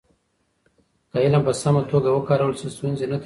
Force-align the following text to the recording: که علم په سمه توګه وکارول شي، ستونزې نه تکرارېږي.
که 1.11 1.17
علم 1.25 1.41
په 1.47 1.53
سمه 1.61 1.81
توګه 1.91 2.09
وکارول 2.11 2.53
شي، 2.59 2.67
ستونزې 2.75 3.05
نه 3.05 3.07
تکرارېږي. 3.07 3.19